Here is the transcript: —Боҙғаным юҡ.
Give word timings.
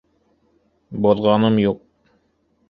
—Боҙғаным 1.07 1.61
юҡ. 1.65 1.85